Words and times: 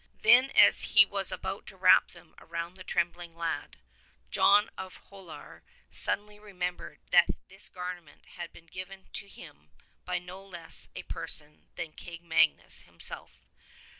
Then 0.23 0.49
as 0.55 0.81
he 0.97 1.05
was 1.05 1.31
about 1.31 1.67
to 1.67 1.77
wrap 1.77 2.07
them 2.07 2.33
round 2.41 2.75
the 2.75 2.83
trembling 2.83 3.35
lad, 3.35 3.75
54 4.23 4.25
John 4.31 4.69
of 4.75 4.95
Holar 5.11 5.61
suddenly 5.91 6.39
remembered 6.39 6.97
that 7.11 7.27
this 7.49 7.69
garment 7.69 8.25
had 8.29 8.51
been 8.51 8.65
given 8.65 9.09
to 9.13 9.27
him 9.27 9.69
by 10.03 10.17
no 10.17 10.43
less 10.43 10.89
a 10.95 11.03
person 11.03 11.67
than 11.75 11.91
King 11.93 12.27
Magnus 12.27 12.81
himself. 12.81 13.43